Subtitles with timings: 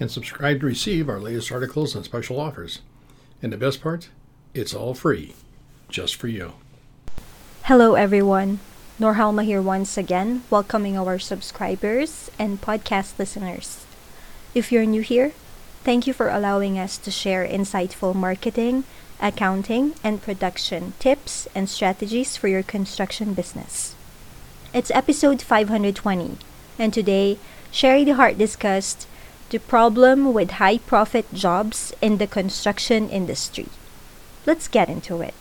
[0.00, 2.80] and subscribe to receive our latest articles and special offers.
[3.42, 4.08] And the best part,
[4.54, 5.34] it's all free,
[5.88, 6.54] just for you.
[7.64, 8.60] Hello, everyone.
[9.00, 13.84] Norhalma here once again, welcoming our subscribers and podcast listeners.
[14.54, 15.32] If you're new here,
[15.82, 18.84] thank you for allowing us to share insightful marketing,
[19.20, 23.96] accounting, and production tips and strategies for your construction business.
[24.72, 26.38] It's episode 520,
[26.78, 27.38] and today,
[27.70, 29.08] Sherry DeHart discussed
[29.54, 33.68] the problem with high profit jobs in the construction industry.
[34.46, 35.32] Let's get into it.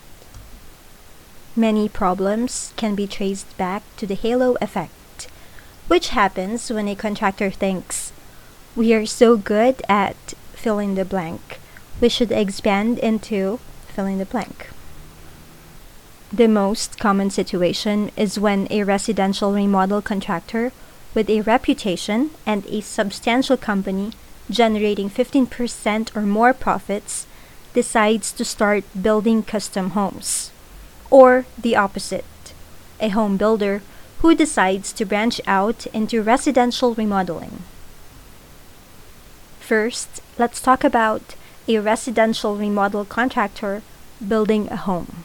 [1.55, 5.29] Many problems can be traced back to the halo effect,
[5.87, 8.13] which happens when a contractor thinks,
[8.75, 11.59] we are so good at fill in the blank,
[11.99, 14.69] we should expand into fill in the blank.
[16.31, 20.71] The most common situation is when a residential remodel contractor
[21.13, 24.11] with a reputation and a substantial company
[24.49, 27.27] generating 15% or more profits
[27.73, 30.51] decides to start building custom homes.
[31.09, 32.53] Or the opposite,
[32.99, 33.81] a home builder
[34.19, 37.63] who decides to branch out into residential remodeling.
[39.59, 41.35] First, let's talk about
[41.67, 43.81] a residential remodel contractor
[44.25, 45.23] building a home.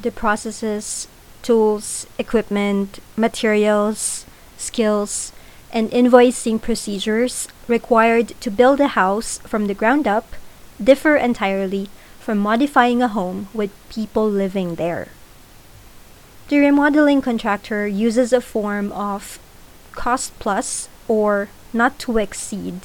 [0.00, 1.08] The processes
[1.42, 4.24] tools, equipment, materials,
[4.56, 5.32] skills,
[5.72, 10.34] and invoicing procedures required to build a house from the ground up
[10.82, 11.88] differ entirely
[12.20, 15.08] from modifying a home with people living there.
[16.48, 19.38] The remodeling contractor uses a form of
[19.92, 22.80] cost plus or not to exceed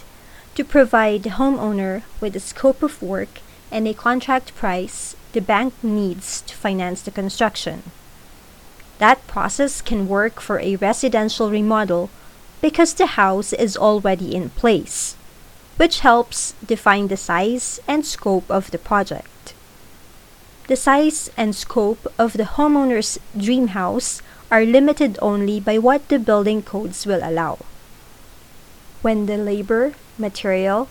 [0.55, 5.73] to provide the homeowner with a scope of work and a contract price the bank
[5.83, 7.83] needs to finance the construction.
[8.99, 12.09] That process can work for a residential remodel
[12.61, 15.15] because the house is already in place,
[15.77, 19.53] which helps define the size and scope of the project.
[20.67, 24.21] The size and scope of the homeowner's dream house
[24.51, 27.59] are limited only by what the building codes will allow.
[29.01, 30.89] When the labor, material,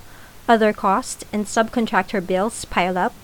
[0.49, 3.15] other costs, and subcontractor bills pile up,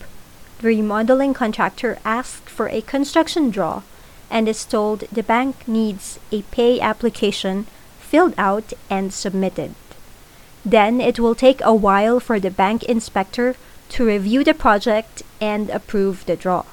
[0.58, 3.82] the remodeling contractor asks for a construction draw
[4.32, 7.66] and is told the bank needs a pay application
[8.00, 9.74] filled out and submitted.
[10.64, 13.54] Then it will take a while for the bank inspector
[13.90, 16.64] to review the project and approve the draw.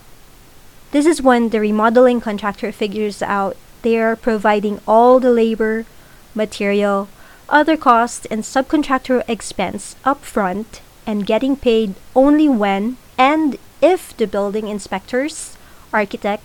[0.92, 5.86] This is when the remodeling contractor figures out they are providing all the labor,
[6.34, 7.08] material,
[7.48, 14.68] other costs, and subcontractor expense upfront and getting paid only when and if the building
[14.68, 15.58] inspectors,
[15.94, 16.44] architect,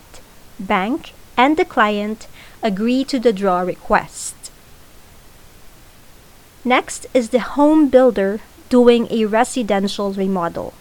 [0.59, 2.27] bank, and the client
[2.63, 4.35] agree to the draw request.
[6.63, 8.39] Next is the home builder
[8.69, 10.73] doing a residential remodel.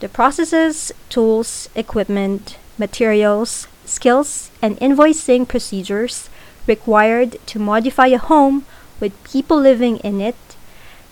[0.00, 6.30] The processes, tools, equipment, materials, skills, and invoicing procedures
[6.66, 8.64] required to modify a home
[8.98, 10.36] with people living in it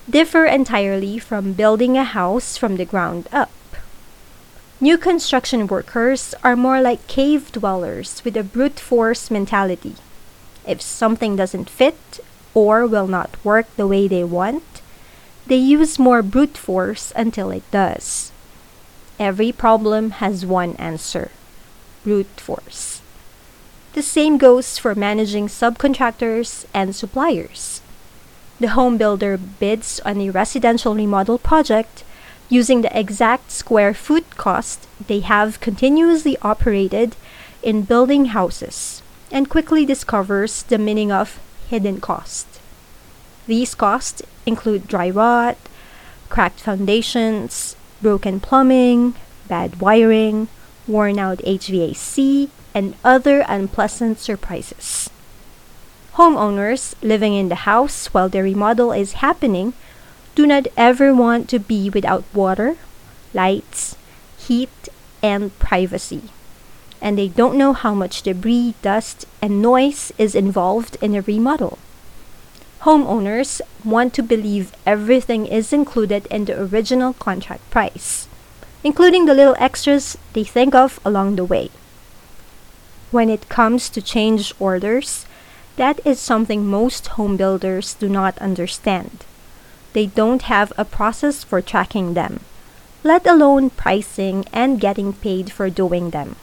[0.08, 3.50] differ entirely from building a house from the ground up.
[4.80, 9.96] New construction workers are more like cave dwellers with a brute force mentality.
[10.64, 12.20] If something doesn't fit
[12.54, 14.62] or will not work the way they want,
[15.48, 18.30] they use more brute force until it does.
[19.18, 21.32] Every problem has one answer
[22.04, 23.02] brute force.
[23.94, 27.80] The same goes for managing subcontractors and suppliers.
[28.60, 32.04] The home builder bids on a residential remodel project
[32.48, 37.14] using the exact square foot cost they have continuously operated
[37.62, 42.46] in building houses and quickly discovers the meaning of hidden cost.
[43.46, 45.56] These costs include dry rot,
[46.28, 49.14] cracked foundations, broken plumbing,
[49.48, 50.48] bad wiring,
[50.86, 55.10] worn out HVAC, and other unpleasant surprises.
[56.14, 59.72] Homeowners living in the house while the remodel is happening
[60.38, 62.76] do not ever want to be without water,
[63.34, 63.96] lights,
[64.38, 64.88] heat,
[65.20, 66.30] and privacy.
[67.02, 71.76] And they don't know how much debris, dust, and noise is involved in a remodel.
[72.82, 78.28] Homeowners want to believe everything is included in the original contract price,
[78.84, 81.68] including the little extras they think of along the way.
[83.10, 85.26] When it comes to change orders,
[85.74, 89.24] that is something most home builders do not understand.
[89.98, 92.38] They don't have a process for tracking them,
[93.02, 96.36] let alone pricing and getting paid for doing them.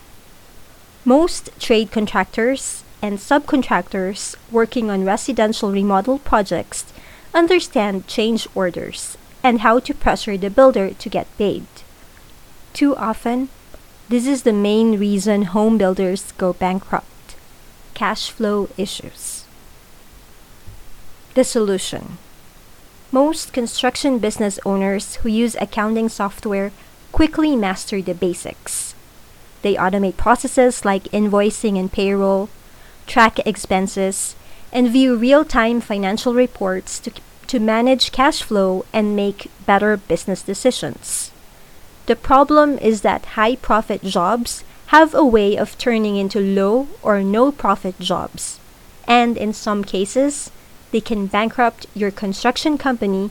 [1.06, 6.92] Most trade contractors and subcontractors working on residential remodel projects
[7.34, 11.66] understand change orders and how to pressure the builder to get paid.
[12.74, 13.48] Too often,
[14.10, 17.38] this is the main reason home builders go bankrupt
[17.94, 19.46] cash flow issues.
[21.36, 22.18] The solution
[23.16, 26.74] Most construction business owners who use accounting software
[27.14, 28.94] quickly master the basics.
[29.62, 32.50] They automate processes like invoicing and payroll,
[33.08, 34.36] track expenses,
[34.74, 37.12] and view real time financial reports to,
[37.48, 41.32] to manage cash flow and make better business decisions.
[42.08, 47.24] The problem is that high profit jobs have a way of turning into low or
[47.24, 48.60] no profit jobs,
[49.08, 50.52] and in some cases,
[50.96, 53.30] they can bankrupt your construction company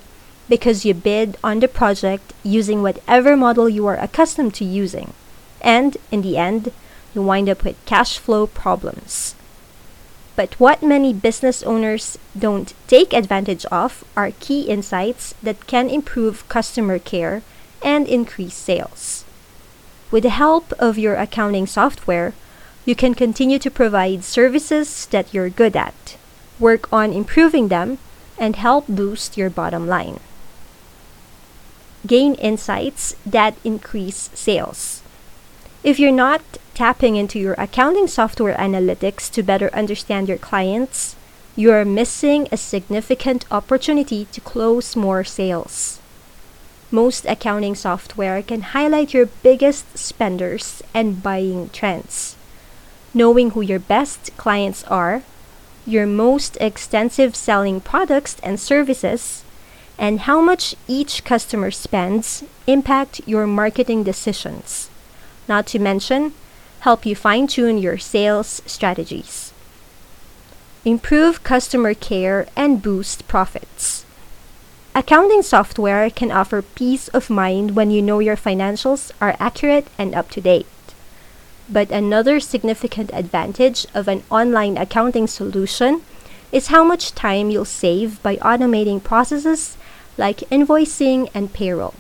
[0.51, 5.15] because you bid on the project using whatever model you are accustomed to using,
[5.63, 6.71] and in the end,
[7.15, 9.35] you wind up with cash flow problems.
[10.37, 16.47] But what many business owners don't take advantage of are key insights that can improve
[16.51, 17.41] customer care
[17.81, 19.25] and increase sales.
[20.11, 22.35] With the help of your accounting software,
[22.85, 26.19] you can continue to provide services that you're good at,
[26.59, 27.99] work on improving them,
[28.39, 30.21] and help boost your bottom line.
[32.07, 35.03] Gain insights that increase sales.
[35.83, 36.43] If you're not
[36.75, 41.17] tapping into your accounting software analytics to better understand your clients,
[41.57, 46.01] you are missing a significant opportunity to close more sales.
[46.91, 52.37] Most accounting software can highlight your biggest spenders and buying trends.
[53.13, 55.23] Knowing who your best clients are,
[55.87, 59.45] your most extensive selling products and services,
[59.99, 64.91] and how much each customer spends impact your marketing decisions
[65.49, 66.33] not to mention
[66.81, 69.53] help you fine tune your sales strategies.
[70.85, 74.05] Improve customer care and boost profits.
[74.95, 80.15] Accounting software can offer peace of mind when you know your financials are accurate and
[80.15, 80.67] up to date.
[81.69, 86.03] But another significant advantage of an online accounting solution
[86.53, 89.77] is how much time you'll save by automating processes
[90.17, 91.95] like invoicing and payroll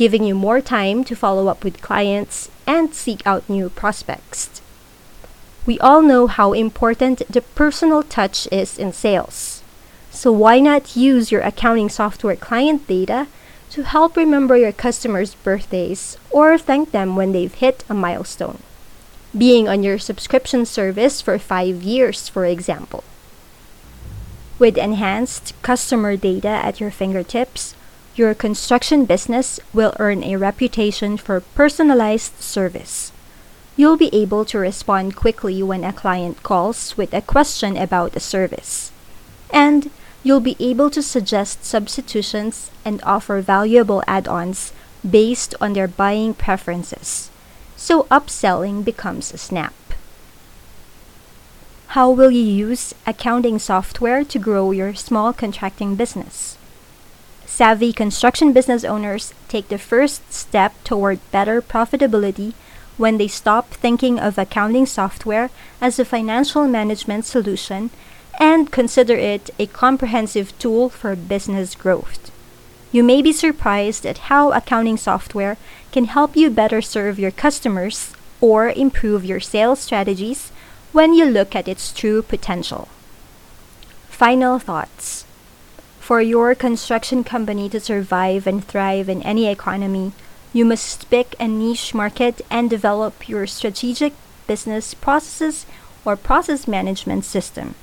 [0.00, 4.62] giving you more time to follow up with clients and seek out new prospects.
[5.66, 9.62] We all know how important the personal touch is in sales.
[10.10, 13.26] So why not use your accounting software client data
[13.72, 18.58] to help remember your customers' birthdays or thank them when they've hit a milestone?
[19.36, 23.04] Being on your subscription service for five years, for example.
[24.58, 27.74] With enhanced customer data at your fingertips,
[28.16, 33.12] your construction business will earn a reputation for personalized service.
[33.76, 38.20] You'll be able to respond quickly when a client calls with a question about a
[38.20, 38.90] service.
[39.52, 39.90] And
[40.22, 44.72] you'll be able to suggest substitutions and offer valuable add ons
[45.08, 47.30] based on their buying preferences.
[47.80, 49.72] So upselling becomes a snap.
[51.96, 56.58] How will you use accounting software to grow your small contracting business?
[57.46, 62.52] savvy construction business owners take the first step toward better profitability
[62.96, 67.90] when they stop thinking of accounting software as a financial management solution
[68.38, 72.30] and consider it a comprehensive tool for business growth.
[72.92, 75.56] You may be surprised at how accounting software
[75.92, 80.50] can help you better serve your customers or improve your sales strategies
[80.92, 82.88] when you look at its true potential.
[84.08, 85.24] Final thoughts.
[86.00, 90.12] For your construction company to survive and thrive in any economy,
[90.52, 94.14] you must pick a niche market and develop your strategic
[94.48, 95.64] business processes
[96.04, 97.76] or process management system,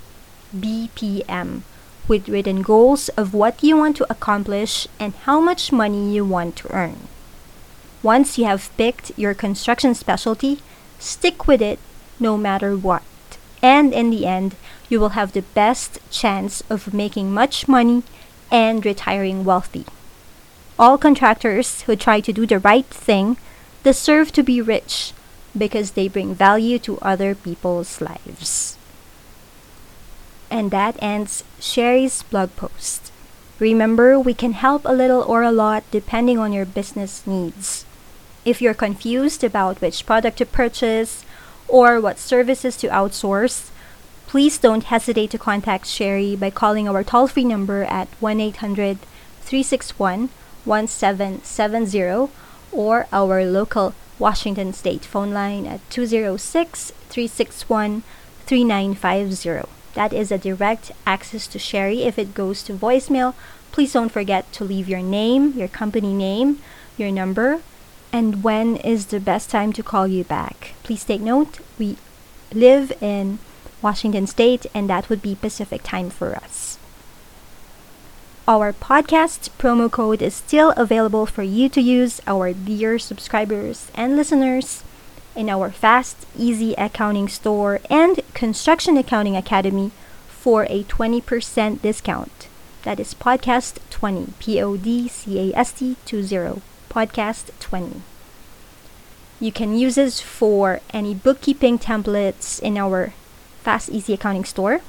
[0.53, 1.61] BPM,
[2.07, 6.55] with written goals of what you want to accomplish and how much money you want
[6.57, 7.07] to earn.
[8.03, 10.59] Once you have picked your construction specialty,
[10.99, 11.79] stick with it
[12.19, 13.03] no matter what.
[13.61, 14.55] And in the end,
[14.89, 18.03] you will have the best chance of making much money
[18.51, 19.85] and retiring wealthy.
[20.79, 23.37] All contractors who try to do the right thing
[23.83, 25.11] deserve to be rich
[25.57, 28.76] because they bring value to other people's lives.
[30.50, 33.12] And that ends Sherry's blog post.
[33.60, 37.86] Remember, we can help a little or a lot depending on your business needs.
[38.46, 41.25] If you're confused about which product to purchase
[41.68, 43.72] or what services to outsource,
[44.27, 49.00] please don't hesitate to contact Sherry by calling our toll free number at 1 800
[49.42, 50.30] 361
[50.66, 52.32] 1770
[52.72, 58.04] or our local Washington State phone line at 206 361
[58.46, 59.76] 3950.
[59.98, 62.04] That is a direct access to Sherry.
[62.04, 63.34] If it goes to voicemail,
[63.72, 66.62] please don't forget to leave your name, your company name,
[66.98, 67.62] your number,
[68.13, 70.75] and when is the best time to call you back.
[70.84, 71.98] Please take note, we
[72.54, 73.39] live in
[73.82, 76.77] Washington State, and that would be Pacific time for us.
[78.48, 84.16] Our podcast promo code is still available for you to use, our dear subscribers and
[84.16, 84.84] listeners
[85.38, 89.91] in our Fast Easy Accounting Store and Construction Accounting Academy
[90.27, 92.48] for a 20% discount.
[92.84, 98.01] That is Podcast 20, P O D C A S T 20, Podcast 20.
[99.39, 103.13] You can use this for any bookkeeping templates in our
[103.62, 104.82] Fast Easy Accounting Store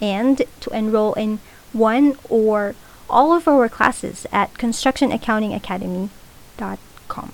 [0.00, 1.40] and to enroll in
[1.74, 2.74] one or
[3.10, 7.32] all of our classes at constructionaccountingacademy.com.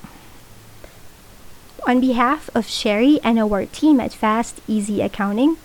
[1.87, 5.57] On behalf of Sherry and our team at Fast Easy Accounting,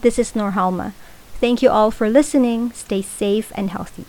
[0.00, 0.94] this is Norhalma.
[1.34, 2.72] Thank you all for listening.
[2.72, 4.04] Stay safe and healthy.